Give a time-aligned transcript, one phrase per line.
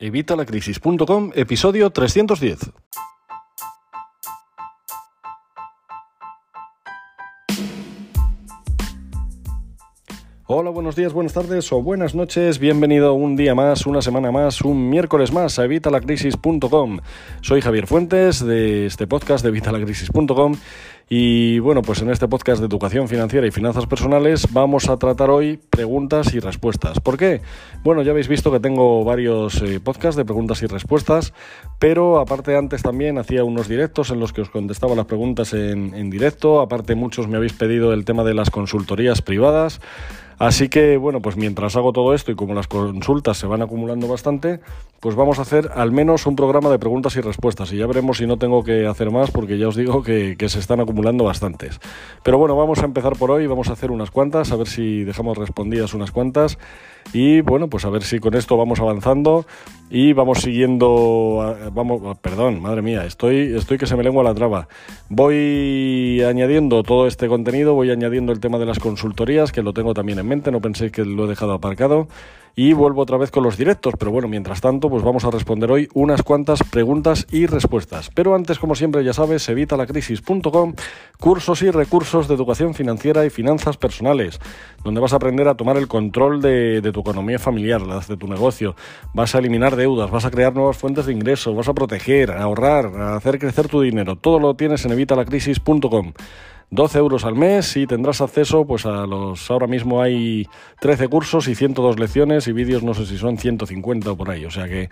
[0.00, 2.70] Evitalacrisis.com, episodio 310.
[10.50, 12.58] Hola, buenos días, buenas tardes o buenas noches.
[12.58, 17.00] Bienvenido un día más, una semana más, un miércoles más a evitalacrisis.com.
[17.42, 20.54] Soy Javier Fuentes de este podcast de evitalacrisis.com
[21.08, 25.30] y bueno, pues en este podcast de educación financiera y finanzas personales vamos a tratar
[25.30, 27.00] hoy preguntas y respuestas.
[27.00, 27.40] ¿Por qué?
[27.82, 31.32] Bueno, ya habéis visto que tengo varios eh, podcasts de preguntas y respuestas,
[31.78, 35.94] pero aparte antes también hacía unos directos en los que os contestaba las preguntas en,
[35.94, 36.60] en directo.
[36.60, 39.80] Aparte muchos me habéis pedido el tema de las consultorías privadas.
[40.38, 44.06] Así que, bueno, pues mientras hago todo esto y como las consultas se van acumulando
[44.06, 44.60] bastante,
[45.00, 47.72] pues vamos a hacer al menos un programa de preguntas y respuestas.
[47.72, 50.58] Y ya veremos si no tengo que hacer más, porque ya os digo que, se
[50.60, 51.80] están acumulando bastantes.
[52.22, 55.02] Pero bueno, vamos a empezar por hoy, vamos a hacer unas cuantas, a ver si
[55.04, 56.58] dejamos respondidas unas cuantas.
[57.12, 59.46] Y bueno, pues a ver si con esto vamos avanzando
[59.90, 61.56] y vamos siguiendo.
[61.72, 64.68] Vamos, perdón, madre mía, estoy, estoy que se me lengua la traba.
[65.08, 69.94] Voy añadiendo todo este contenido, voy añadiendo el tema de las consultorías, que lo tengo
[69.94, 72.08] también en no penséis que lo he dejado aparcado
[72.58, 73.94] y vuelvo otra vez con los directos.
[73.96, 78.10] Pero bueno, mientras tanto, pues vamos a responder hoy unas cuantas preguntas y respuestas.
[78.12, 80.74] Pero antes, como siempre, ya sabes, evitalacrisis.com,
[81.20, 84.40] cursos y recursos de educación financiera y finanzas personales,
[84.82, 88.74] donde vas a aprender a tomar el control de, tu economía familiar, de tu negocio,
[89.14, 92.42] vas a eliminar deudas, vas a crear nuevas fuentes de ingresos, vas a proteger, a
[92.42, 94.16] ahorrar, a hacer crecer tu dinero.
[94.16, 96.12] Todo lo tienes en evitalacrisis.com.
[96.70, 100.46] 12 euros al mes y tendrás acceso pues a los ahora mismo hay
[100.80, 104.44] 13 cursos y 102 lecciones y vídeos no sé si son 150 o por ahí,
[104.44, 104.88] o sea que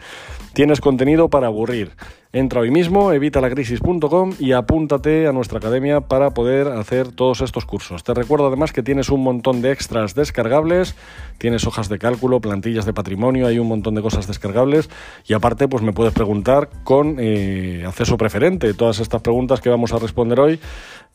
[0.54, 1.92] tienes contenido para aburrir.
[2.36, 8.04] Entra hoy mismo, evitalacrisis.com y apúntate a nuestra academia para poder hacer todos estos cursos.
[8.04, 10.96] Te recuerdo además que tienes un montón de extras descargables,
[11.38, 14.90] tienes hojas de cálculo, plantillas de patrimonio, hay un montón de cosas descargables
[15.26, 19.94] y aparte pues me puedes preguntar con eh, acceso preferente todas estas preguntas que vamos
[19.94, 20.60] a responder hoy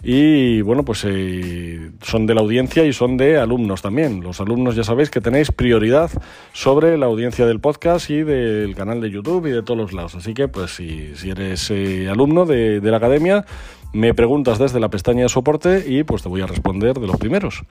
[0.03, 4.23] y bueno pues eh, son de la audiencia y son de alumnos también.
[4.23, 6.09] Los alumnos ya sabéis que tenéis prioridad
[6.51, 10.15] sobre la audiencia del podcast y del canal de YouTube y de todos los lados.
[10.15, 13.45] Así que pues si si, eres eh, alumno de, la academia,
[13.93, 17.17] me preguntas desde la pestaña de soporte y pues te voy a responder de los
[17.17, 17.63] primeros.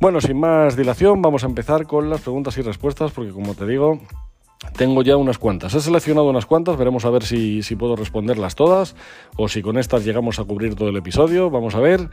[0.00, 3.66] Bueno, sin más dilación, vamos a empezar con las preguntas y respuestas, porque como te
[3.66, 4.00] digo,
[4.76, 5.74] tengo ya unas cuantas.
[5.74, 8.96] He seleccionado unas cuantas, veremos a ver si, puedo responderlas todas
[9.36, 11.50] o si con estas llegamos a cubrir todo el episodio.
[11.50, 12.08] Vamos a ver.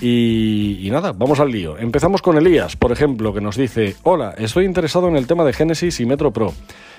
[0.00, 1.78] Y, y, nada, vamos al lío.
[1.78, 5.52] Empezamos con Elías, por ejemplo, que nos dice, hola, estoy interesado en el tema de
[5.52, 6.52] Genesis y Metro Pro.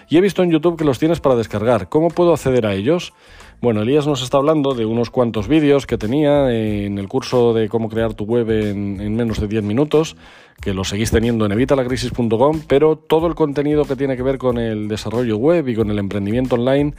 [0.10, 1.90] Y he visto en YouTube que los tienes para descargar.
[1.90, 3.14] ¿Cómo puedo acceder a ellos?
[3.62, 7.70] Bueno, Elías nos está hablando de unos cuantos vídeos que tenía en el curso de
[7.70, 10.18] cómo crear tu web en, menos de 10 minutos,
[10.62, 14.58] que lo seguís teniendo en evitalacrisis.com, pero todo el contenido que tiene que ver con
[14.58, 16.94] el desarrollo web y con el emprendimiento online,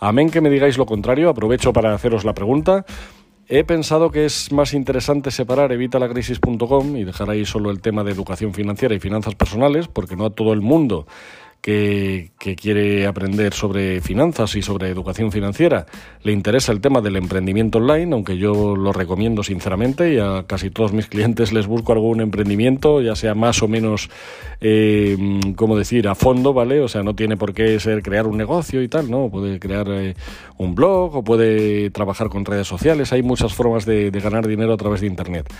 [0.00, 2.84] amén que me digáis lo contrario, aprovecho para haceros la pregunta.
[3.50, 8.12] He pensado que es más interesante separar evitalacrisis.com y dejar ahí solo el tema de
[8.12, 11.06] educación financiera y finanzas personales, porque no a todo el mundo
[11.68, 15.84] que, quiere aprender sobre finanzas y sobre educación financiera,
[16.22, 20.70] le interesa el tema del emprendimiento online, aunque yo lo recomiendo sinceramente y a casi
[20.70, 24.08] todos mis clientes les busco algún emprendimiento, ya sea más o menos,
[24.62, 25.16] eh,
[25.56, 26.80] ¿cómo decir?, a fondo, ¿vale?
[26.80, 29.28] O sea, no tiene por qué ser crear un negocio y tal, ¿no?
[29.28, 30.14] Puede crear eh,
[30.56, 34.78] un blog o puede trabajar con redes sociales, hay muchas formas de ganar dinero a
[34.78, 35.52] través de Internet.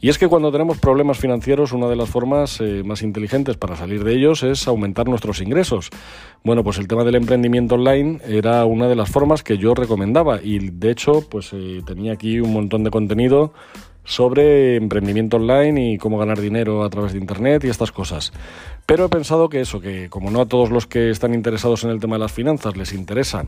[0.00, 3.74] Y es que cuando tenemos problemas financieros, una de las formas eh, más inteligentes para
[3.74, 5.90] salir de ellos es aumentar nuestros ingresos.
[6.44, 10.40] Bueno, pues el tema del emprendimiento online era una de las formas que yo recomendaba
[10.40, 13.52] y de hecho, pues eh, tenía aquí un montón de contenido
[14.04, 18.32] sobre emprendimiento online y cómo ganar dinero a través de internet y estas cosas.
[18.86, 21.90] Pero he pensado que eso, que como no a todos los que están interesados en
[21.90, 23.46] el tema de las finanzas les interesa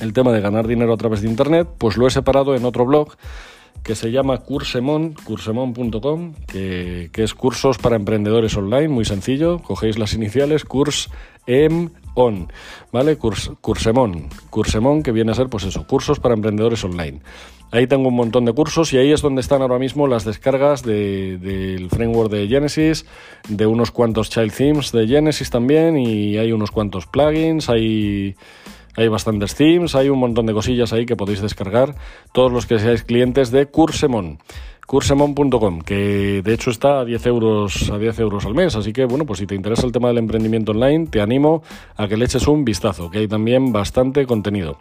[0.00, 2.84] el tema de ganar dinero a través de internet, pues lo he separado en otro
[2.84, 3.16] blog
[3.82, 9.60] que se llama Cursemon, cursemon.com, que, que, es cursos para emprendedores online, muy sencillo.
[9.60, 11.08] Cogéis las iniciales, Curs
[12.14, 12.48] On,
[12.92, 13.16] ¿vale?
[13.16, 17.20] Cursemon, Cursemon, que viene a ser, pues eso, cursos para emprendedores online.
[17.72, 20.82] Ahí tengo un montón de cursos y ahí es donde están ahora mismo las descargas
[20.82, 23.06] del de, framework de Genesis,
[23.48, 28.36] de unos cuantos child themes de Genesis también y hay unos cuantos plugins, hay
[28.96, 31.94] hay bastantes themes, hay un montón de cosillas ahí que podéis descargar
[32.32, 34.38] todos los que seáis clientes de Cursemon
[34.86, 38.76] cursemon.com, que de hecho está a 10 euros a 10 euros al mes.
[38.76, 41.62] Así que, bueno, pues si te interesa el tema del emprendimiento online, te animo
[41.96, 44.78] a que le eches un vistazo, que hay también bastante contenido.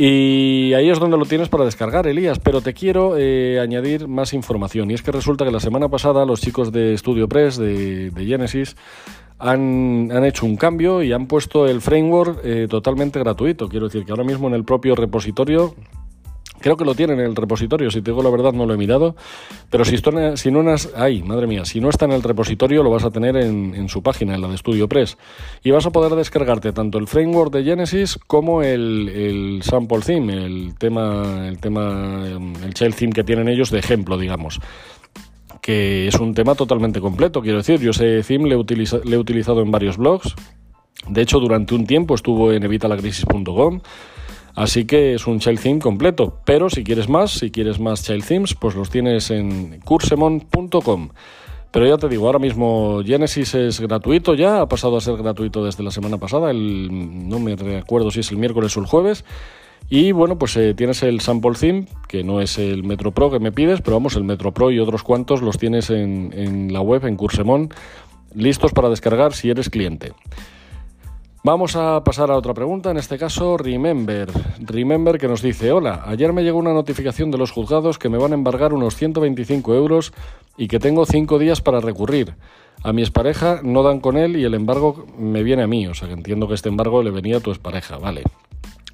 [0.00, 2.38] Y ahí es donde lo tienes para descargar, Elías.
[2.38, 4.92] Pero te quiero eh, añadir más información.
[4.92, 8.76] Y es que resulta que la semana pasada los chicos de Studio Press, de, Genesis,
[9.40, 13.68] han, hecho un cambio y han puesto el framework eh, totalmente gratuito.
[13.68, 15.74] Quiero decir que ahora mismo en el propio repositorio
[16.60, 18.76] Creo que lo tienen en el repositorio, si te digo la verdad no lo he
[18.76, 19.14] mirado,
[19.70, 20.64] pero si, esto, si no
[20.96, 24.02] ay, madre mía, si no está en el repositorio lo vas a tener en, su
[24.02, 25.18] página, en la de StudioPress,
[25.62, 30.74] y vas a poder descargarte tanto el framework de Genesis como el, sample theme, el
[30.78, 32.24] tema, el tema,
[32.64, 34.60] el child theme que tienen ellos de ejemplo, digamos
[35.60, 39.60] que es un tema totalmente completo, quiero decir, yo ese theme le he, he utilizado
[39.60, 40.34] en varios blogs,
[41.06, 43.80] de hecho durante un tiempo estuvo en evitalacrisis.com,
[44.58, 46.40] Así que es un Child Theme completo.
[46.44, 51.10] Pero si quieres más, si quieres más Child Themes, pues los tienes en cursemon.com.
[51.70, 55.64] Pero ya te digo, ahora mismo Genesis es gratuito ya, ha pasado a ser gratuito
[55.64, 59.24] desde la semana pasada, no me recuerdo si es el miércoles o el jueves.
[59.90, 63.38] Y bueno, pues eh, tienes el Sample Theme, que no es el Metro Pro que
[63.38, 66.80] me pides, pero vamos, el Metro Pro y otros cuantos los tienes en, en la
[66.80, 67.68] web, en Cursemon,
[68.34, 70.14] listos para descargar si eres cliente.
[71.44, 74.28] Vamos a pasar a otra pregunta, en este caso Remember.
[74.58, 78.18] Remember que nos dice, hola, ayer me llegó una notificación de los juzgados que me
[78.18, 80.12] van a embargar unos 125 euros
[80.56, 82.34] y que tengo 5 días para recurrir.
[82.82, 85.94] A mi expareja no dan con él y el embargo me viene a mí, o
[85.94, 88.24] sea que entiendo que este embargo le venía a tu expareja, vale.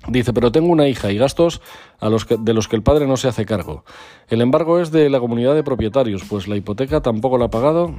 [0.06, 1.62] Dice, pero tengo una hija y gastos
[1.98, 3.84] a los de los que el padre no se hace cargo.
[4.28, 7.94] El embargo es de la comunidad de propietarios, pues la hipoteca tampoco la ha pagado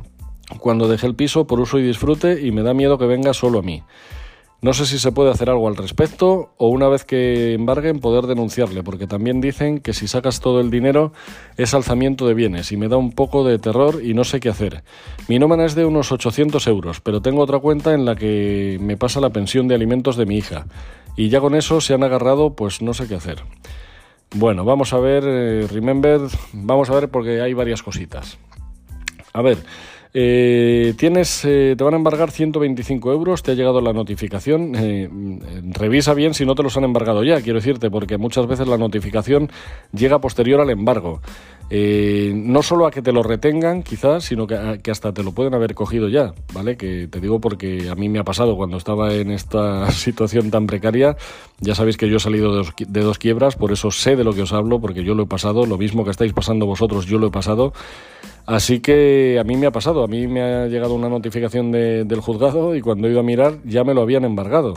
[0.59, 3.59] cuando dejé el piso por uso y disfrute y me da miedo que venga solo
[3.59, 3.81] a mí.
[4.65, 8.25] No sé si se puede hacer algo al respecto o una vez que embarguen poder
[8.25, 11.13] denunciarle, porque también dicen que si sacas todo el dinero
[11.55, 14.49] es alzamiento de bienes y me da un poco de terror y no sé qué
[14.49, 14.83] hacer.
[15.27, 18.97] Mi nómina es de unos 800 euros, pero tengo otra cuenta en la que me
[18.97, 20.65] pasa la pensión de alimentos de mi hija
[21.15, 23.43] y ya con eso se han agarrado pues no sé qué hacer.
[24.33, 26.21] Bueno, vamos a ver, eh, remember,
[26.53, 28.39] vamos a ver porque hay varias cositas.
[29.31, 29.59] A ver,
[30.17, 34.71] eh, tienes, eh, te van a embargar 125 euros, te ha llegado la notificación.
[34.77, 35.09] Eh,
[35.73, 38.77] revisa bien si no te los han embargado ya, quiero decirte, porque muchas veces la
[38.77, 39.51] notificación
[39.91, 41.19] llega posterior al embargo.
[41.69, 44.55] no solo a que te lo retengan, quizás, sino que,
[44.89, 46.77] hasta te lo pueden haber cogido ya, ¿vale?
[46.77, 50.65] Que te digo porque a mí me ha pasado cuando estaba en esta situación tan
[50.65, 51.17] precaria.
[51.59, 54.33] Ya sabéis que yo he salido de de dos quiebras, por eso sé de lo
[54.33, 55.65] que os hablo, porque yo lo he pasado.
[55.65, 57.73] Lo mismo que estáis pasando vosotros, yo lo he pasado.
[58.45, 62.21] Así que a mí me ha pasado, a mí me ha llegado una notificación del
[62.21, 64.75] juzgado y cuando he ido a mirar ya me lo habían embargado.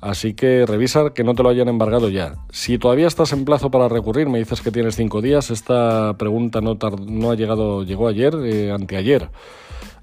[0.00, 2.36] Así que revisa que no te lo hayan embargado ya.
[2.50, 6.60] Si todavía estás en plazo para recurrir, me dices que tienes cinco días, esta pregunta
[6.60, 9.28] no, no ha llegado, llegó ayer, eh, anteayer.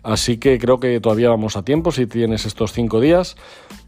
[0.04, 3.38] Así que creo que todavía vamos a tiempo si tienes estos cinco días.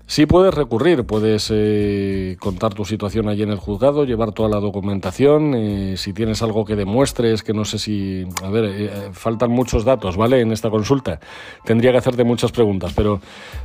[0.10, 4.62] Sí puedes recurrir, puedes eh, contar tu situación allí en el juzgado, llevar toda la
[4.62, 8.26] documentación, eh, si tienes algo que demuestres, que no sé si...
[8.42, 10.40] A ver, eh, faltan muchos datos, ¿vale?
[10.40, 11.20] En esta consulta.
[11.66, 13.20] Tendría que hacerte muchas preguntas, pero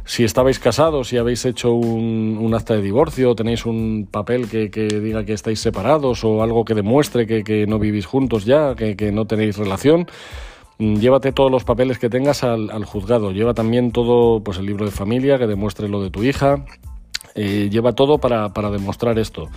[0.04, 5.24] si estabais casados, si habéis hecho un, acta de divorcio, tenéis un papel que, diga
[5.24, 9.58] que estáis separados o algo que demuestre que, no vivís juntos ya, que no tenéis
[9.58, 10.08] relación
[11.00, 13.32] llévate todos los papeles que tengas al, juzgado.
[13.32, 16.64] Lleva también todo, pues el libro de familia que demuestre lo de tu hija.
[17.34, 19.48] Eh, lleva todo para, demostrar esto.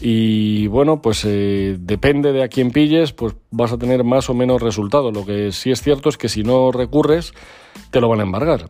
[0.00, 4.34] Y bueno, pues eh, depende de a quién pilles, pues vas a tener más o
[4.34, 5.10] menos resultado.
[5.10, 7.32] Lo que sí es cierto es que si no recurres,
[7.90, 8.68] te lo van a embargar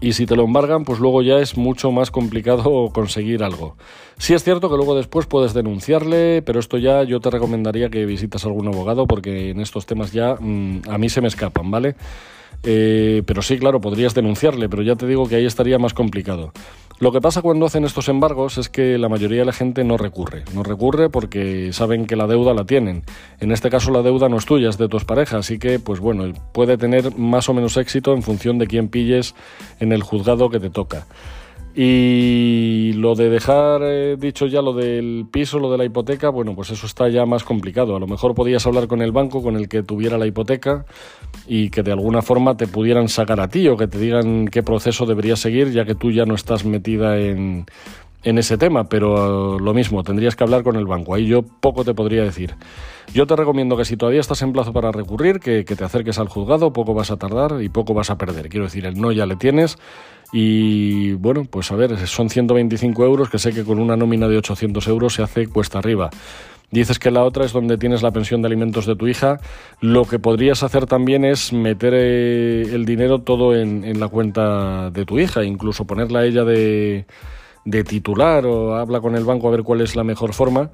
[0.00, 3.76] y si te lo embargan, pues luego ya es mucho más complicado conseguir algo.
[4.18, 8.06] Sí es cierto que luego después puedes denunciarle, pero esto ya yo te recomendaría que
[8.06, 11.70] visitas a algún abogado porque en estos temas ya mm, a mí se me escapan,
[11.70, 11.96] ¿vale?
[12.62, 16.52] Eh, pero sí, claro, podrías denunciarle, pero ya te digo que ahí estaría más complicado.
[17.00, 19.96] Lo que pasa cuando hacen estos embargos es que la mayoría de la gente no
[19.96, 20.44] recurre.
[20.54, 23.04] No recurre porque saben que la deuda la tienen.
[23.40, 25.98] En este caso la deuda no es tuya, es de tus parejas, así que pues
[25.98, 29.34] bueno, puede tener más o menos éxito en función de quién pilles
[29.80, 31.06] en el juzgado que te toca.
[31.74, 36.54] Y lo de dejar eh, dicho ya lo del piso, lo de la hipoteca, bueno,
[36.56, 37.94] pues eso está ya más complicado.
[37.94, 40.84] A lo mejor podías hablar con el banco con el que tuviera la hipoteca
[41.46, 44.62] y que de alguna forma te pudieran sacar a ti o que te digan qué
[44.62, 47.66] proceso deberías seguir ya que tú ya no estás metida en,
[48.22, 51.14] en ese tema, pero lo mismo, tendrías que hablar con el banco.
[51.14, 52.54] Ahí yo poco te podría decir.
[53.14, 56.28] Yo te recomiendo que si todavía estás en plazo para recurrir, que, te acerques al
[56.28, 58.48] juzgado, poco vas a tardar y poco vas a perder.
[58.48, 59.78] Quiero decir, el no ya le tienes
[60.32, 64.36] y bueno, pues a ver, son 125 euros que sé que con una nómina de
[64.36, 66.10] 800 euros se hace cuesta arriba.
[66.70, 69.40] Dices que la otra es donde tienes la pensión de alimentos de tu hija.
[69.80, 74.90] Lo que podrías hacer también es meter eh, el dinero todo en, en la cuenta
[74.90, 77.06] de tu hija, incluso ponerla a ella de
[77.64, 80.70] de titular o habla con el banco a ver cuál es la mejor forma,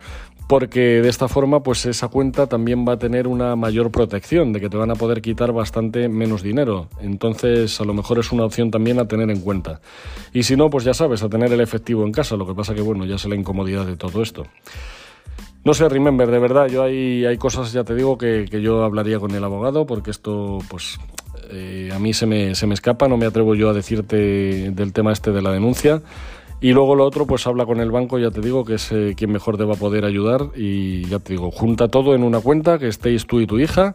[0.49, 4.61] porque de esta forma pues esa cuenta también va a tener una mayor protección, de
[4.61, 6.89] que te van a poder quitar bastante menos dinero.
[7.01, 9.81] Entonces a lo mejor es una opción también a tener en cuenta.
[10.33, 12.75] Y si no, pues ya sabes, a tener el efectivo en casa, lo que pasa
[12.75, 14.45] que bueno, ya sé la incomodidad de todo esto.
[15.65, 18.85] No sé, Remember, de verdad, yo hay, hay cosas, ya te digo, que, que yo
[18.85, 20.97] hablaría con el abogado, porque esto, pues,
[21.51, 24.93] eh, a mí se me, se me escapa, no me atrevo yo a decirte del
[24.93, 26.03] tema este de la denuncia.
[26.61, 29.15] Y luego lo otro, pues habla con el banco, ya te digo, que es eh,
[29.17, 30.51] quien mejor te va a poder ayudar.
[30.57, 33.95] Y ya te digo, junta todo en una cuenta, que estéis tú y tu hija,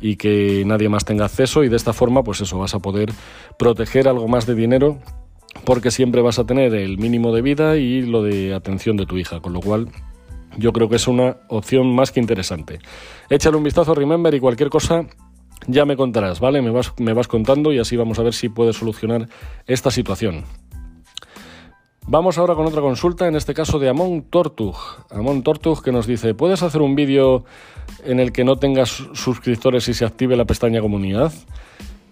[0.00, 1.62] y que nadie más tenga acceso.
[1.62, 3.12] Y de esta forma, pues eso, vas a poder
[3.58, 4.98] proteger algo más de dinero,
[5.64, 9.16] porque siempre vas a tener el mínimo de vida y lo de atención de tu
[9.16, 9.40] hija.
[9.40, 9.88] Con lo cual,
[10.56, 12.80] yo creo que es una opción más que interesante.
[13.28, 15.06] Échale un vistazo, Remember, y cualquier cosa
[15.68, 16.60] ya me contarás, ¿vale?
[16.60, 19.28] Me vas, me vas contando y así vamos a ver si puedes solucionar
[19.66, 20.44] esta situación.
[22.10, 24.74] Vamos ahora con otra consulta, en este caso de Amon Tortug.
[25.10, 27.44] Amon Tortug que nos dice, ¿puedes hacer un vídeo
[28.04, 31.32] en el que no tengas suscriptores y se active la pestaña comunidad?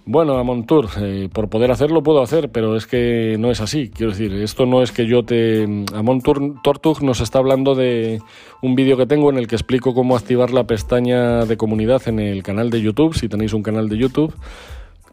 [0.07, 3.91] Bueno, a Montour, eh, por poder hacerlo puedo hacer, pero es que no es así.
[3.91, 5.65] Quiero decir, esto no es que yo te...
[5.93, 8.23] Amon Tortug nos está hablando de
[8.63, 12.21] un vídeo que tengo en el que explico cómo activar la pestaña de comunidad en
[12.21, 14.33] el canal de YouTube, si tenéis un canal de YouTube,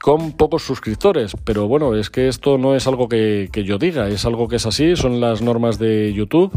[0.05, 1.35] con pocos suscriptores.
[1.45, 4.67] Pero bueno, es que esto no es algo que, yo diga, es algo que es
[4.67, 6.51] así, son las normas de YouTube.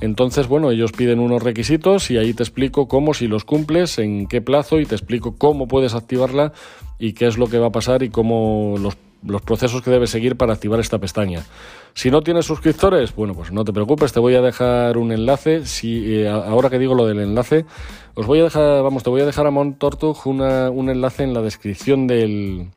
[0.00, 4.26] Entonces, bueno, ellos piden unos requisitos y ahí te explico cómo, si los cumples, en
[4.26, 6.54] qué plazo y te explico cómo puedes activarla
[6.98, 8.96] y qué es lo que va a pasar y cómo los,
[9.42, 11.44] procesos que debes seguir para activar esta pestaña.
[11.92, 15.66] Si no tienes suscriptores, bueno, pues no te preocupes, te voy a dejar un enlace.
[15.66, 17.66] Si, eh, ahora que digo lo del enlace,
[18.14, 21.34] os voy a dejar, vamos, te voy a dejar a Montortug una, un enlace en
[21.34, 22.70] la descripción del,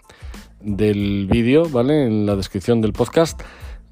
[0.62, 2.06] del vídeo, ¿vale?
[2.06, 3.42] En la descripción del podcast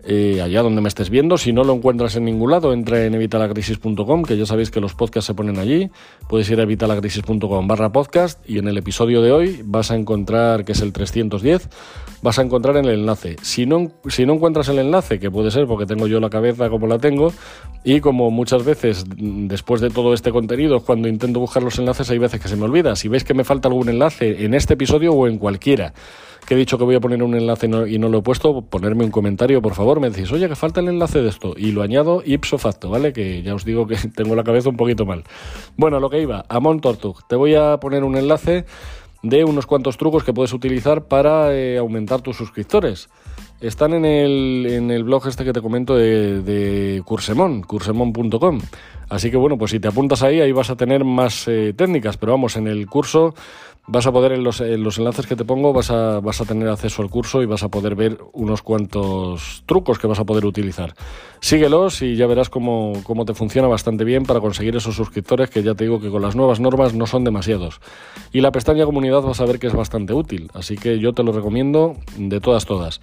[0.10, 1.38] eh, allá donde me estés viendo.
[1.38, 4.94] Si no lo encuentras en ningún lado, entra en evitalacrisis.com, que ya sabéis que los
[4.94, 5.90] podcasts se ponen allí.
[6.30, 10.64] Puedes ir a evitalacrisis.com barra podcast y en el episodio de hoy vas a encontrar,
[10.64, 11.68] que es el 310,
[12.28, 13.38] vas a encontrar el enlace.
[13.42, 16.70] Si no, si no encuentras el enlace, que puede ser porque tengo yo la cabeza
[16.70, 17.32] como la tengo,
[17.86, 22.18] y como muchas veces después de todo este contenido, cuando intento buscar los enlaces, hay
[22.18, 22.98] veces que se me olvida.
[22.98, 25.94] Si veis que me falta algún enlace en este episodio o en cualquiera,
[26.46, 29.06] que he dicho que voy a poner un enlace y no lo he puesto, ponerme
[29.06, 30.02] un comentario, por favor.
[30.02, 31.54] Me decís, oye, que falta el enlace de esto.
[31.56, 33.14] Y lo añado ipso facto, ¿vale?
[33.14, 35.24] Que ya os digo que tengo la cabeza un poquito mal.
[35.78, 37.26] Bueno, lo que iba, Amon Tortug.
[37.30, 38.66] Te voy a poner un enlace
[39.30, 43.10] de unos cuantos trucos que puedes utilizar para eh, aumentar tus suscriptores.
[43.60, 48.60] Están en el, en el blog este que te comento de, Cursemon, cursemon.com.
[49.10, 52.18] Así que bueno, pues si te apuntas ahí, ahí vas a tener más eh, técnicas,
[52.18, 53.34] pero vamos, en el curso
[53.88, 57.02] vas a poder, en los, enlaces que te pongo, vas a, vas a tener acceso
[57.02, 60.94] al curso y vas a poder ver unos cuantos trucos que vas a poder utilizar.
[61.40, 65.64] Síguelos y ya verás cómo, cómo te funciona bastante bien para conseguir esos suscriptores que
[65.64, 67.80] ya te digo que con las nuevas normas no son demasiados.
[68.34, 71.24] Y la pestaña comunidad vas a ver que es bastante útil, así que yo te
[71.24, 73.00] lo recomiendo de todas, todas.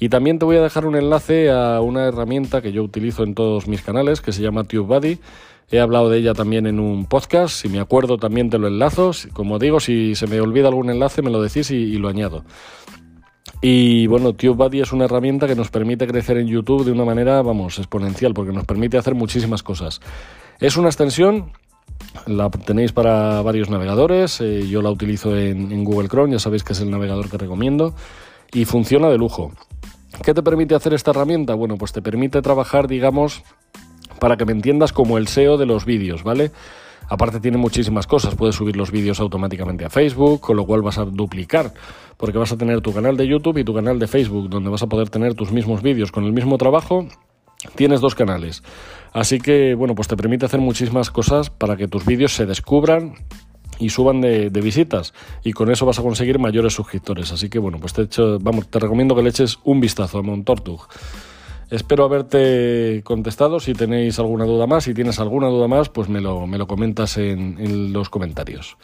[0.00, 3.34] Y también te voy a dejar un enlace a una herramienta que yo utilizo en
[3.34, 5.18] todos mis canales que se llama TubeBuddy
[5.72, 9.12] He hablado de ella también en un podcast, si me acuerdo también te lo enlazo.
[9.32, 12.44] Como digo, si se me olvida algún enlace me lo decís y, lo añado.
[13.62, 17.40] Y bueno, TubeBuddy es una herramienta que nos permite crecer en YouTube de una manera,
[17.40, 20.02] vamos, exponencial, porque nos permite hacer muchísimas cosas.
[20.60, 21.52] Es una extensión,
[22.26, 26.64] la tenéis para varios navegadores, eh, yo la utilizo en, en Google Chrome, ya sabéis
[26.64, 27.94] que es el navegador que recomiendo,
[28.52, 29.52] y funciona de lujo.
[30.22, 31.54] ¿Qué te permite hacer esta herramienta?
[31.54, 33.42] Bueno, pues te permite trabajar, digamos,
[34.22, 36.52] para que me entiendas como el SEO de los vídeos, ¿vale?
[37.08, 40.96] Aparte tiene muchísimas cosas, puedes subir los vídeos automáticamente a Facebook, con lo cual vas
[40.98, 41.74] a duplicar,
[42.18, 44.80] porque vas a tener tu canal de YouTube y tu canal de Facebook, donde vas
[44.80, 47.08] a poder tener tus mismos vídeos con el mismo trabajo.
[47.74, 48.62] Tienes dos canales.
[49.12, 53.14] Así que, bueno, pues te permite hacer muchísimas cosas para que tus vídeos se descubran
[53.80, 57.32] y suban de, visitas y con eso vas a conseguir mayores suscriptores.
[57.32, 60.22] Así que bueno, pues te, echo, vamos, te recomiendo que le eches un vistazo a
[60.22, 60.86] Montortug.
[61.72, 63.58] Espero haberte contestado.
[63.58, 66.66] Si tenéis alguna duda más, si tienes alguna duda más, pues me lo, me lo
[66.66, 68.76] comentas en, los comentarios.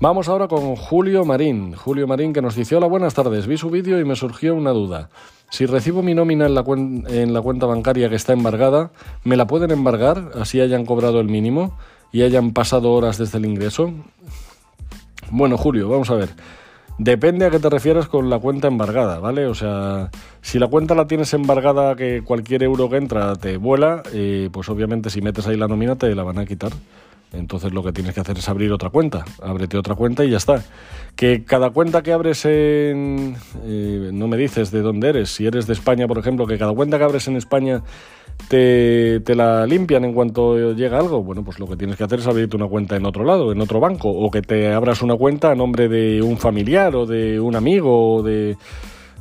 [0.00, 1.74] Vamos ahora con Julio Marín.
[1.74, 3.46] Julio Marín que nos dice, hola, buenas tardes.
[3.46, 5.10] Vi su vídeo y me surgió una duda.
[5.48, 8.90] Si recibo mi nómina en la, en la cuenta bancaria que está embargada,
[9.22, 11.78] ¿me la pueden embargar así hayan cobrado el mínimo
[12.10, 13.92] y hayan pasado horas desde el ingreso?
[15.30, 16.30] Bueno, Julio, vamos a ver.
[17.04, 19.46] Depende a qué te refieras con la cuenta embargada, ¿vale?
[19.46, 20.08] O sea,
[20.40, 24.68] si la cuenta la tienes embargada que cualquier euro que entra te vuela, eh, pues
[24.68, 26.70] obviamente si metes ahí la nómina te la van a quitar.
[27.32, 29.24] Entonces lo que tienes que hacer es abrir otra cuenta.
[29.42, 30.62] Ábrete otra cuenta y ya está.
[31.16, 33.34] Que cada cuenta que abres en...
[33.64, 35.30] Eh, no me dices de dónde eres.
[35.34, 37.82] Si eres de España, por ejemplo, que cada cuenta que abres en España
[38.48, 41.22] te, la limpian en cuanto llega algo.
[41.22, 43.60] Bueno, pues lo que tienes que hacer es abrirte una cuenta en otro lado, en
[43.60, 44.10] otro banco.
[44.10, 48.16] O que te abras una cuenta a nombre de un familiar o de un amigo
[48.16, 48.56] o de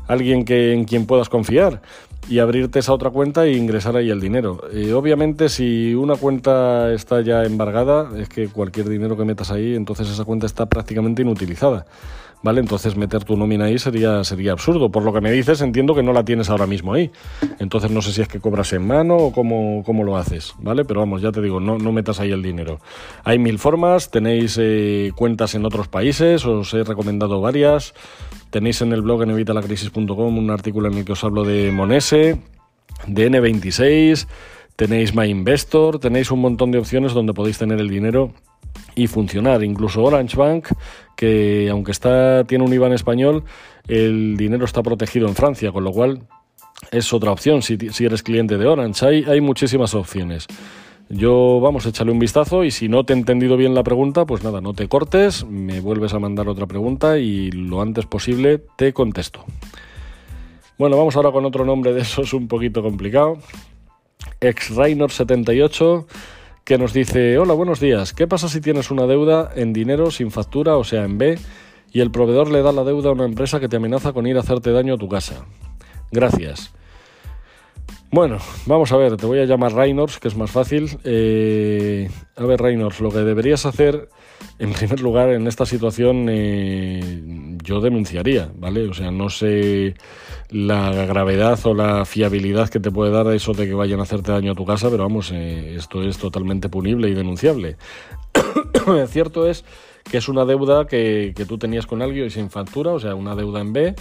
[0.08, 1.82] alguien que, en quien puedas confiar
[2.30, 4.62] y abrirte esa otra cuenta e ingresar ahí el dinero.
[4.74, 9.75] Eh, obviamente si una cuenta está ya embargada, es que cualquier dinero que metas ahí,
[9.75, 11.86] entonces esa cuenta está prácticamente inutilizada.
[12.43, 12.60] ¿Vale?
[12.60, 14.89] Entonces meter tu nómina ahí sería, sería absurdo.
[14.89, 17.12] Por lo que me dices, entiendo que no la tienes ahora mismo ahí.
[17.60, 20.83] Entonces no sé si es que cobras en mano o cómo, cómo lo haces, ¿vale?
[20.83, 22.79] Pero vamos, ya te digo, no, no metas ahí el dinero.
[23.24, 27.93] Hay mil formas, tenéis eh, cuentas en otros países, os he recomendado varias.
[28.50, 32.39] Tenéis en el blog en evitalacrisis.com un artículo en el que os hablo de Monese,
[33.07, 34.27] de N26,
[34.75, 38.33] tenéis MyInvestor, tenéis un montón de opciones donde podéis tener el dinero
[38.95, 39.63] y funcionar.
[39.63, 40.67] Incluso Orange Bank,
[41.15, 43.43] que aunque está, tiene un IBAN español,
[43.88, 46.27] el dinero está protegido en Francia, con lo cual
[46.91, 49.05] es otra opción si, si eres cliente de Orange.
[49.05, 50.48] Hay, hay muchísimas opciones.
[51.10, 54.25] Yo vamos a echarle un vistazo y si no te he entendido bien la pregunta,
[54.25, 58.62] pues nada, no te cortes, me vuelves a mandar otra pregunta y lo antes posible
[58.77, 59.43] te contesto.
[60.77, 63.39] Bueno, vamos ahora con otro nombre de esos un poquito complicado.
[64.39, 66.05] ExRainor78
[66.63, 70.32] que nos dice, hola, buenos días, ¿qué pasa si tienes una deuda en dinero sin
[70.32, 71.39] factura, o sea, en B,
[71.91, 74.38] y el proveedor le da la deuda a una empresa que te amenaza con ir
[74.38, 75.46] a hacerte daño a tu casa?
[76.12, 76.74] Gracias.
[78.12, 81.00] Bueno, vamos a ver, te voy a llamar Reynolds, que es más fácil.
[81.06, 84.10] Eh, a ver, Reynolds, lo que deberías hacer,
[84.60, 88.89] en primer lugar, en esta situación, eh, yo denunciaría, ¿vale?
[88.89, 89.96] O sea, no sé
[90.51, 94.31] la gravedad o la fiabilidad que te puede dar eso de que vayan a hacerte
[94.31, 97.77] daño a tu casa, pero vamos, eh, esto es totalmente punible y denunciable.
[99.08, 99.63] Cierto es
[100.10, 103.15] que es una deuda que, que tú tenías con alguien y sin factura, o sea,
[103.15, 103.96] una deuda en B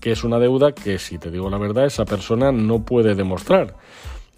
[0.00, 3.76] que es una deuda que, si te digo la verdad, esa persona no puede demostrar.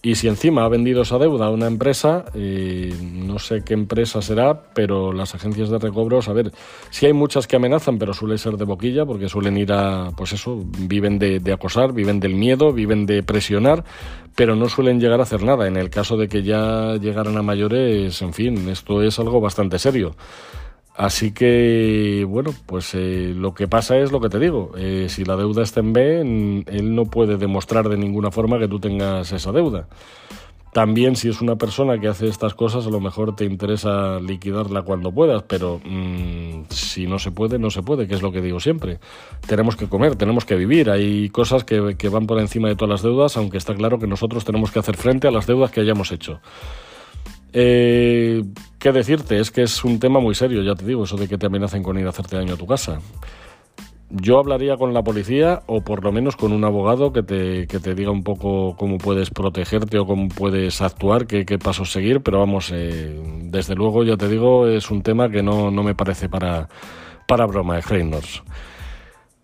[0.05, 4.21] Y si encima ha vendido esa deuda a una empresa, eh, no sé qué empresa
[4.21, 6.51] será, pero las agencias de recobros, a ver,
[6.91, 10.33] sí hay muchas que amenazan, pero suele ser de boquilla, porque suelen ir a, pues
[10.33, 13.85] eso, viven de, de acosar, viven del miedo, viven de presionar,
[14.35, 15.69] pero no suelen llegar a hacer nada.
[15.69, 19.79] En el caso de que ya llegaran a mayores, en fin, esto es algo bastante
[19.79, 20.17] serio.
[20.95, 24.73] Así que, bueno, pues eh, lo que pasa es lo que te digo.
[24.77, 26.21] Eh, si la deuda está en B,
[26.67, 29.89] él no puede demostrar de ninguna forma que tú tengas esa deuda.
[30.73, 34.83] También si es una persona que hace estas cosas, a lo mejor te interesa liquidarla
[34.83, 38.41] cuando puedas, pero mm, si no se puede, no se puede, que es lo que
[38.41, 38.99] digo siempre.
[39.47, 40.91] Tenemos que comer, tenemos que vivir.
[40.91, 44.45] Hay cosas que van por encima de todas las deudas, aunque está claro que nosotros
[44.45, 46.41] tenemos que hacer frente a las deudas que hayamos hecho.
[47.53, 48.43] Eh,
[48.79, 49.39] ¿Qué decirte?
[49.39, 51.83] Es que es un tema muy serio, ya te digo, eso de que te amenacen
[51.83, 53.01] con ir a hacerte daño a tu casa.
[54.11, 57.79] Yo hablaría con la policía o por lo menos con un abogado que te, que
[57.79, 62.39] te diga un poco cómo puedes protegerte o cómo puedes actuar, qué, pasos seguir, pero
[62.41, 66.29] vamos, eh, desde luego ya te digo, es un tema que no, no me parece
[66.29, 66.69] para,
[67.27, 68.43] para broma, Reynolds.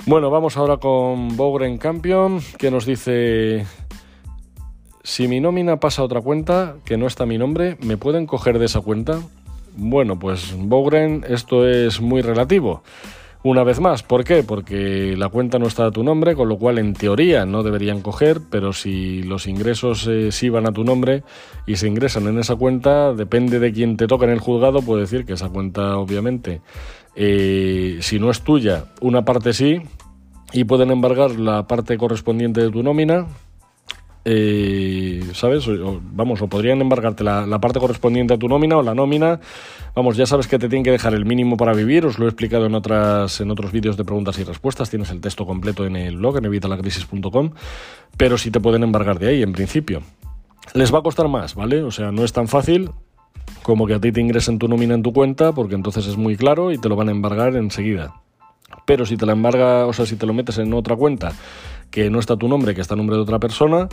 [0.05, 3.65] Bueno, vamos ahora con Bogren Campion, que nos dice...
[5.09, 8.59] Si mi nómina pasa a otra cuenta que no está mi nombre, ¿me pueden coger
[8.59, 9.23] de esa cuenta?
[9.75, 12.83] Bueno, pues Bogren, esto es muy relativo.
[13.43, 14.43] Una vez más, ¿por qué?
[14.43, 18.03] Porque la cuenta no está a tu nombre, con lo cual en teoría no deberían
[18.03, 21.23] coger, pero si los ingresos eh, sí van a tu nombre
[21.67, 25.01] y se ingresan en esa cuenta, depende de quién te toca en el juzgado, puede
[25.01, 26.61] decir que esa cuenta obviamente,
[27.17, 29.81] eh, si no es tuya, una parte sí,
[30.53, 33.27] y pueden embargar la parte correspondiente de tu nómina,
[34.31, 35.65] eh, ¿sabes?
[36.13, 39.41] vamos, o podrían embargarte la, parte correspondiente a tu nómina o la nómina.
[39.95, 42.29] Vamos, ya sabes que te tienen que dejar el mínimo para vivir, os lo he
[42.29, 45.97] explicado en, otras, en otros vídeos de preguntas y respuestas, tienes el texto completo en
[45.97, 47.53] el blog, en evitalacrisis.com,
[48.19, 50.03] pero sí te pueden embargar de ahí, en principio.
[50.75, 51.83] Les va a costar más, ¿vale?
[51.83, 52.91] O sea, no es tan fácil
[53.63, 56.37] como que a ti te ingresen tu nómina en tu cuenta, porque entonces es muy
[56.37, 58.13] claro y te lo van a embargar enseguida.
[58.85, 61.33] Pero si te la embarga, o sea, si te lo metes en otra cuenta
[61.91, 63.89] que no está tu nombre, que está el nombre de otra persona,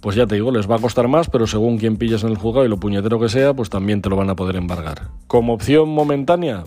[0.00, 2.36] pues ya te digo, les va a costar más, pero según quien pilles en el
[2.36, 5.08] juzgado y lo puñetero que sea, pues también te lo van a poder embargar.
[5.26, 6.64] Como opción momentánea,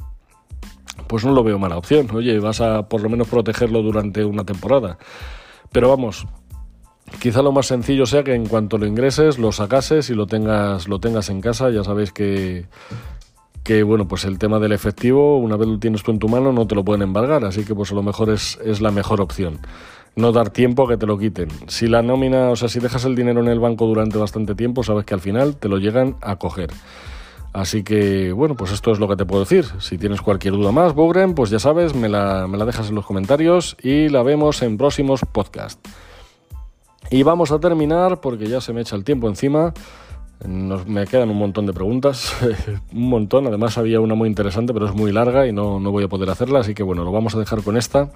[1.07, 2.07] pues no lo veo mala opción.
[2.15, 4.97] Oye, vas a por lo menos protegerlo durante una temporada.
[5.71, 6.25] Pero vamos,
[7.19, 10.87] quizá lo más sencillo sea que en cuanto lo ingreses, lo sacases y lo tengas,
[10.87, 11.69] lo tengas en casa.
[11.69, 12.65] Ya sabéis que
[13.63, 16.53] que bueno, pues el tema del efectivo, una vez lo tienes tú en tu mano,
[16.53, 19.19] no te lo pueden embargar, así que pues a lo mejor es, es la mejor
[19.19, 19.59] opción
[20.17, 21.47] no dar tiempo a que te lo quiten.
[21.67, 24.84] Si la nómina, o sea, si dejas el dinero en el banco durante bastante tiempo,
[24.84, 26.71] sabes que al final te lo llegan a coger.
[27.53, 29.65] Así que, bueno, pues esto es lo que te puedo decir.
[29.80, 32.95] Si tienes cualquier duda más, Bogren, pues ya sabes, me la, me la dejas en
[32.95, 35.80] los comentarios y la vemos en próximos podcasts.
[37.12, 39.71] Y vamos a terminar, porque ya se me echa el tiempo encima.
[40.43, 42.36] me quedan un montón de preguntas,
[42.91, 43.45] un montón.
[43.45, 46.32] Además había una muy interesante, pero es muy larga y no, no voy a poder
[46.32, 48.10] hacerla, así que bueno, lo vamos a dejar con esta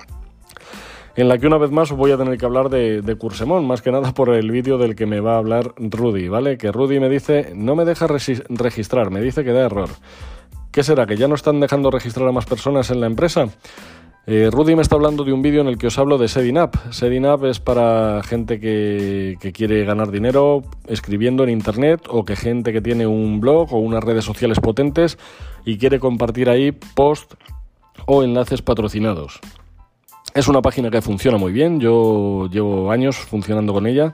[1.16, 3.66] en la que una vez más os voy a tener que hablar de, de Cursemón,
[3.66, 6.58] más que nada por el vídeo del que me va a hablar Rudy, ¿vale?
[6.58, 9.90] Que Rudy me dice, no me deja registrar, me dice que da error.
[10.72, 11.06] ¿Qué será?
[11.06, 13.50] ¿Que ya no están dejando registrar a más personas en la empresa?
[14.26, 16.58] Eh, Rudy me está hablando de un vídeo en el que os hablo de Setting
[16.58, 16.80] Up.
[16.92, 22.36] Setting Up es para gente que, que, quiere ganar dinero escribiendo en Internet o que
[22.36, 25.18] gente que tiene un blog o unas redes sociales potentes
[25.66, 27.34] y quiere compartir ahí post
[28.06, 29.42] o enlaces patrocinados.
[30.34, 34.14] Es una página que funciona muy bien, yo llevo años funcionando con ella.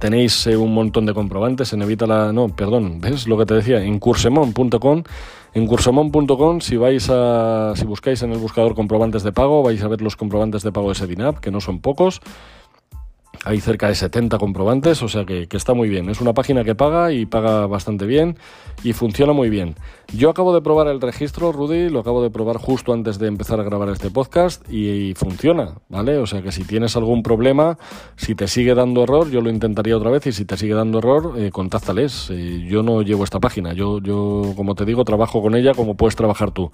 [0.00, 3.82] Tenéis eh, un montón de comprobantes en Evítala, no, perdón, ¿ves lo que te decía?
[3.82, 5.02] En cursemon.com.
[5.54, 9.88] En cursemon.com, si vais a, si buscáis en el buscador comprobantes de pago, vais a
[9.88, 12.20] ver los comprobantes de pago de Sedinap, que no son pocos.
[13.44, 16.10] Hay cerca de 70 comprobantes, o sea que, está muy bien.
[16.10, 18.36] Es una página que paga y paga bastante bien
[18.82, 19.76] y funciona muy bien.
[20.12, 23.60] Yo acabo de probar el registro, Rudy, lo acabo de probar justo antes de empezar
[23.60, 26.18] a grabar este podcast y, funciona, ¿vale?
[26.18, 27.78] O sea que si tienes algún problema,
[28.16, 30.98] si te sigue dando error, yo lo intentaría otra vez y si te sigue dando
[30.98, 32.28] error, eh, contáctales.
[32.30, 35.96] Eh, yo no llevo esta página, yo, yo, como te digo, trabajo con ella como
[35.96, 36.72] puedes trabajar tú.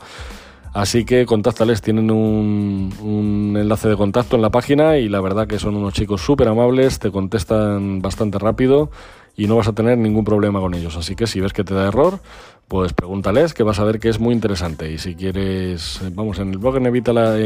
[0.74, 5.60] Así que contáctales, tienen un, enlace de contacto en la página y la verdad que
[5.60, 8.90] son unos chicos súper amables, te contestan bastante rápido
[9.37, 10.96] y no vas a tener ningún problema con ellos.
[10.96, 12.18] Así que si ves que te da error,
[12.66, 14.90] pues pregúntales que vas a ver que es muy interesante.
[14.90, 17.37] Y si quieres, vamos, en el blog en Evita la...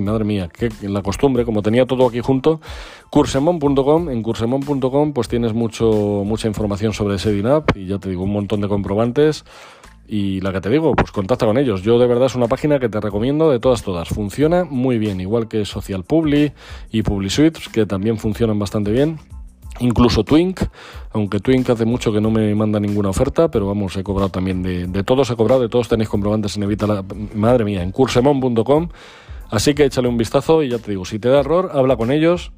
[0.00, 2.62] madre mía, que la costumbre, como tenía todo aquí junto,
[3.10, 8.22] cursemon.com, en cursemon.com pues tienes mucho, mucha información sobre ese Up y ya te digo,
[8.22, 9.44] un montón de comprobantes
[10.08, 11.82] y la que te digo, pues contacta con ellos.
[11.82, 14.08] Yo de verdad es una página que te recomiendo de todas, todas.
[14.08, 16.52] Funciona muy bien, igual que Social Publi
[16.90, 19.18] y PubliSuite, que también funcionan bastante bien.
[19.80, 20.62] Incluso Twink,
[21.12, 24.62] aunque Twink hace mucho que no me manda ninguna oferta, pero vamos, he cobrado también
[24.62, 27.04] de, de todos, he cobrado, de todos tenéis comprobantes en Evita.
[27.34, 28.88] Madre mía, en cursemon.com.
[29.50, 32.10] Así que échale un vistazo y ya te digo, si te da error, habla con
[32.10, 32.52] ellos,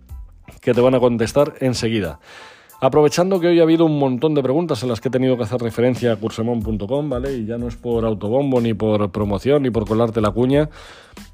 [0.61, 2.21] que te van a contestar enseguida.
[2.83, 5.43] Aprovechando que hoy ha habido un montón de preguntas en las que he tenido que
[5.43, 7.35] hacer referencia a cursemon.com, ¿vale?
[7.35, 10.71] Y ya no es por autobombo, ni por promoción, ni por colarte la cuña.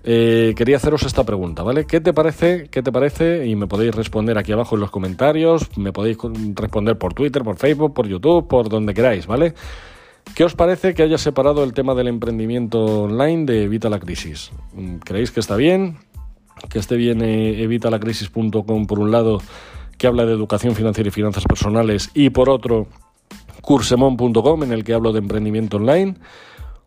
[0.03, 1.87] Eh, quería haceros esta pregunta, ¿vale?
[1.87, 2.69] ¿Qué te parece?
[2.69, 3.47] ¿Qué te parece?
[3.47, 6.19] Y me podéis responder aquí abajo en los comentarios, me podéis
[6.55, 9.55] responder por Twitter, por Facebook, por YouTube, por donde queráis, ¿vale?
[10.35, 14.51] ¿Qué os parece que haya separado el tema del emprendimiento online de Evita la Crisis?
[15.05, 15.99] ¿Creéis que está bien?
[16.69, 19.41] Que esté bien eh, evitalacrisis.com por un lado
[19.99, 22.87] que habla de educación financiera y finanzas personales, y por otro,
[23.63, 26.17] cursemon.com, en el que hablo de emprendimiento online,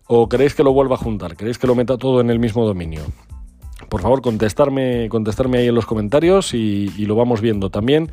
[0.07, 2.65] o queréis que lo vuelva a juntar, queréis que lo meta todo en el mismo
[2.65, 3.01] dominio.
[3.87, 7.69] Por favor, contestarme, contestarme ahí en los comentarios y, lo vamos viendo.
[7.69, 8.11] También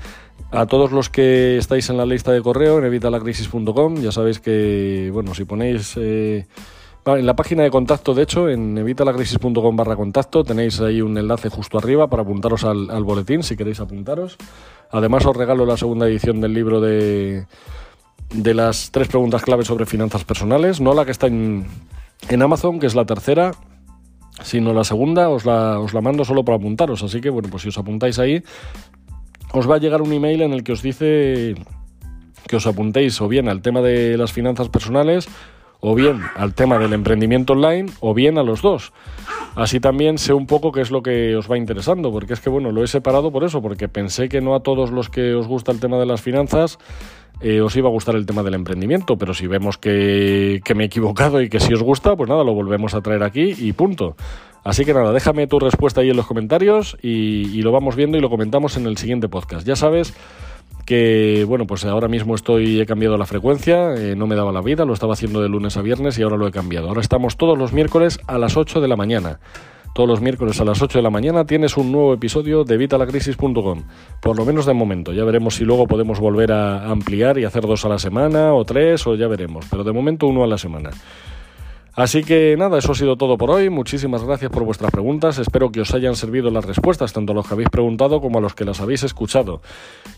[0.50, 5.10] a todos los que estáis en la lista de correo en evitalacrisis.com, ya sabéis que,
[5.12, 5.94] bueno, si ponéis...
[5.96, 6.46] Eh,
[7.14, 11.48] en la página de contacto, de hecho, en evitalacrisis.com barra contacto, tenéis ahí un enlace
[11.48, 14.36] justo arriba para apuntaros al, boletín si queréis apuntaros.
[14.90, 17.46] Además os regalo la segunda edición del libro de,
[18.34, 21.66] de las tres preguntas clave sobre finanzas personales, no la que está en,
[22.28, 23.52] en Amazon, que es la tercera,
[24.42, 27.04] sino la segunda, os la, os la mando solo para apuntaros.
[27.04, 28.42] Así que bueno, pues si os apuntáis ahí,
[29.52, 31.54] os va a llegar un email en el que os dice
[32.48, 35.28] que os apuntéis o bien al tema de las finanzas personales,
[35.80, 38.92] o bien al tema del emprendimiento online, o bien a los dos.
[39.54, 42.50] Así también sé un poco qué es lo que os va interesando, porque es que
[42.50, 45.46] bueno, lo he separado por eso, porque pensé que no a todos los que os
[45.46, 46.78] gusta el tema de las finanzas
[47.40, 50.86] eh, os iba a gustar el tema del emprendimiento, pero si vemos que, me he
[50.86, 54.16] equivocado y que si os gusta, pues nada, lo volvemos a traer aquí y punto.
[54.64, 58.16] Así que nada, déjame tu respuesta ahí en los comentarios y, y lo vamos viendo
[58.16, 59.66] y lo comentamos en el siguiente podcast.
[59.66, 60.14] Ya sabes
[60.86, 64.62] que bueno, pues ahora mismo estoy, he cambiado la frecuencia, eh, no me daba la
[64.62, 66.88] vida, lo estaba haciendo de lunes a viernes y ahora lo he cambiado.
[66.88, 69.40] Ahora estamos todos los miércoles a las 8 de la mañana.
[69.94, 73.82] Todos los miércoles a las 8 de la mañana tienes un nuevo episodio de vitalacrisis.com.
[74.20, 75.12] Por lo menos de momento.
[75.12, 78.64] Ya veremos si luego podemos volver a ampliar y hacer dos a la semana o
[78.64, 79.64] tres o ya veremos.
[79.70, 80.90] Pero de momento uno a la semana.
[81.96, 83.70] Así que nada, eso ha sido todo por hoy.
[83.70, 85.38] Muchísimas gracias por vuestras preguntas.
[85.38, 88.42] Espero que os hayan servido las respuestas, tanto a los que habéis preguntado como a
[88.42, 89.62] los que las habéis escuchado.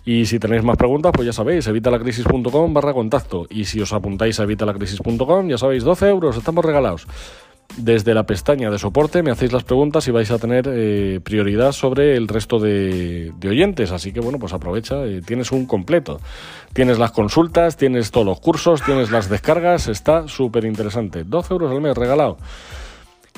[0.05, 3.47] Y si tenéis más preguntas, pues ya sabéis, evitalacrisis.com barra contacto.
[3.49, 7.07] Y si os apuntáis a evitalacrisis.com, ya sabéis, 12 euros, estamos regalados.
[7.77, 11.73] Desde la pestaña de soporte me hacéis las preguntas y vais a tener eh, prioridad
[11.73, 13.93] sobre el resto de, oyentes.
[13.93, 16.21] Así que bueno, pues aprovecha, eh, tienes un completo.
[16.73, 21.25] Tienes las consultas, tienes todos los cursos, tienes las descargas, está súper interesante.
[21.25, 22.39] 12 euros al mes regalado.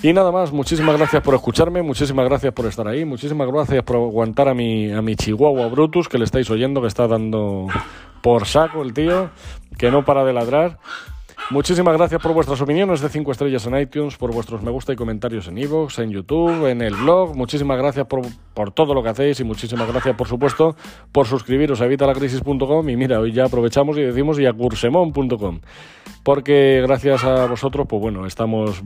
[0.03, 3.97] Y nada más, muchísimas gracias por escucharme, muchísimas gracias por estar ahí, muchísimas gracias por
[3.97, 7.67] aguantar a mi, a mi chihuahua Brutus que le estáis oyendo, que está dando
[8.23, 9.29] por saco el tío,
[9.77, 10.79] que no para de ladrar.
[11.51, 14.97] Muchísimas gracias por vuestras opiniones de 5 estrellas en iTunes, por vuestros me gusta y
[14.97, 17.35] comentarios en iVoox, en YouTube, en el blog.
[17.35, 18.23] Muchísimas gracias por,
[18.55, 20.77] por, todo lo que hacéis y muchísimas gracias, por supuesto,
[21.11, 25.61] por suscribiros a evitalacrisis.com y mira, hoy ya aprovechamos y decimos y a cursemon.com.
[26.23, 28.85] Porque gracias a vosotros, pues bueno, estamos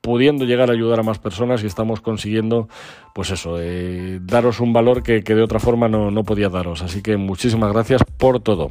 [0.00, 2.68] pudiendo llegar a ayudar a más personas y estamos consiguiendo,
[3.16, 6.82] pues eso, eh, daros un valor que, de otra forma no, no podía daros.
[6.82, 8.70] Así que muchísimas gracias por todo.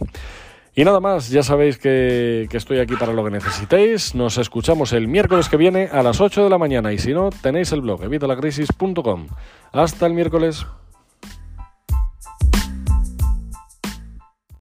[0.75, 4.15] Y nada más, ya sabéis que, estoy aquí para lo que necesitéis.
[4.15, 7.31] Nos escuchamos el miércoles que viene a las 8 de la mañana y si no,
[7.31, 9.27] tenéis el blog evitalacrisis.com.
[9.71, 10.65] Hasta el miércoles.